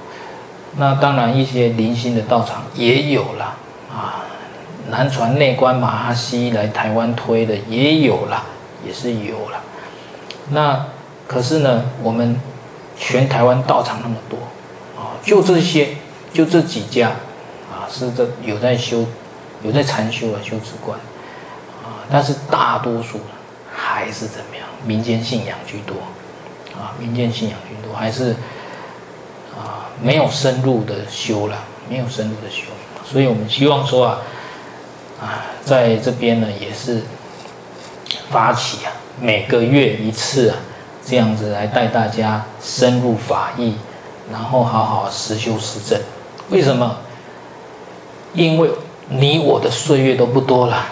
[0.77, 3.55] 那当然一些零星的道场也有了
[3.93, 4.25] 啊。
[4.89, 8.43] 南传内观马哈西来台湾推的也有了，
[8.85, 9.61] 也是有了。
[10.49, 10.87] 那
[11.27, 12.35] 可是呢，我们
[12.97, 14.37] 全台湾道场那么多，
[14.99, 15.89] 啊，就这些，
[16.33, 17.09] 就这几家
[17.71, 17.85] 啊。
[17.87, 19.05] 是这有在修，
[19.61, 20.97] 有在禅修啊，修止观，
[21.83, 23.19] 啊，但是大多数
[23.71, 24.65] 还是怎么样？
[24.83, 25.95] 民间信仰居多，
[26.81, 28.31] 啊，民间信仰居多，还是
[29.55, 32.63] 啊没有深入的修了，没有深入的修，
[33.05, 34.17] 所以我们希望说啊，
[35.21, 37.03] 啊，在这边呢也是
[38.31, 40.57] 发起啊，每个月一次啊，
[41.05, 43.75] 这样子来带大家深入法义，
[44.31, 45.99] 然后好好实修实证。
[46.49, 46.97] 为什么？
[48.33, 48.71] 因为
[49.09, 50.85] 你我的岁月都不多了，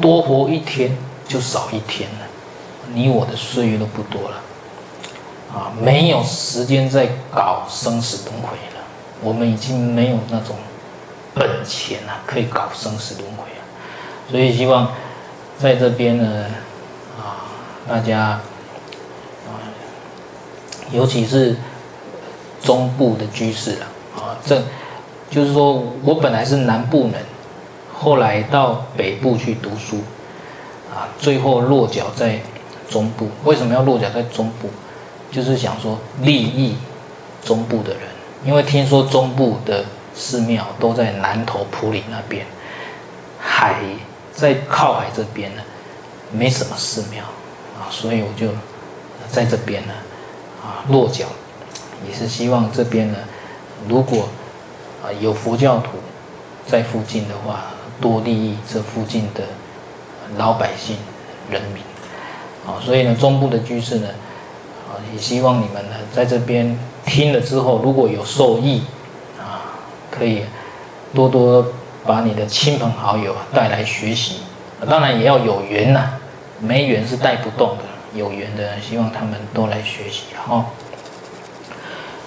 [0.00, 0.96] 多活一天
[1.26, 2.26] 就少一天了，
[2.94, 4.36] 你我的岁月都不多了，
[5.52, 8.82] 啊，没有时间再搞生死轮回了，
[9.20, 10.56] 我们已经没有那种
[11.34, 13.64] 本钱了，可以搞生死轮回了，
[14.30, 14.90] 所以希望
[15.58, 16.46] 在这边呢，
[17.18, 17.44] 啊，
[17.86, 18.20] 大家
[19.46, 19.60] 啊，
[20.90, 21.56] 尤其是
[22.62, 23.86] 中部的居士了，
[24.16, 24.62] 啊，这。
[25.30, 27.14] 就是说我本来是南部人，
[27.90, 29.96] 后来到北部去读书，
[30.94, 32.38] 啊，最后落脚在
[32.86, 33.30] 中部。
[33.44, 34.68] 为什么要落脚在中部？
[35.32, 36.76] 就是想说利益
[37.44, 38.02] 中部的人，
[38.44, 42.46] 因为听说中部的寺庙都在南投埔里那边，
[43.40, 43.80] 海
[44.32, 45.62] 在靠海这边呢，
[46.30, 47.24] 没什么寺庙
[47.76, 48.48] 啊，所以我就
[49.28, 49.94] 在这边呢，
[50.62, 51.26] 啊，落脚，
[52.06, 53.18] 也是希望这边呢，
[53.88, 54.28] 如果。
[55.04, 55.98] 啊，有佛教徒
[56.64, 57.64] 在附近的话，
[58.00, 59.42] 多利益这附近的
[60.36, 60.96] 老百姓、
[61.50, 61.82] 人民。
[62.64, 64.06] 啊，所以呢，中部的居士呢，
[65.12, 68.82] 也希望你们呢，在这边听了之后，如果有受益，
[69.38, 69.78] 啊，
[70.10, 70.42] 可以
[71.14, 71.66] 多多
[72.04, 74.36] 把你的亲朋好友带来学习。
[74.88, 76.14] 当然也要有缘呐，
[76.60, 77.84] 没缘是带不动的。
[78.14, 80.24] 有缘的，希望他们都来学习。
[80.36, 80.70] 好，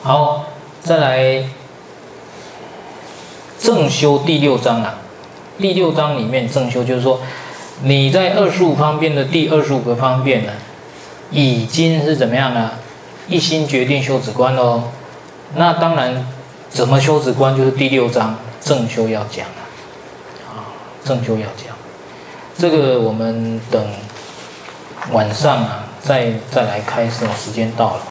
[0.02, 0.46] 好，
[0.82, 1.44] 再来。
[3.58, 4.96] 正修第六章啊，
[5.58, 7.20] 第六章里面正修就是说，
[7.84, 10.52] 你在二十五方便的第二十五个方便呢，
[11.32, 12.72] 已经是怎么样呢？
[13.28, 14.84] 一心决定修止观喽。
[15.56, 16.26] 那当然，
[16.70, 19.62] 怎么修止观就是第六章正修要讲啊，
[20.50, 20.70] 啊，
[21.04, 21.76] 正修要讲。
[22.58, 23.86] 这个我们等
[25.12, 28.02] 晚上啊，再再来开始，时间到了。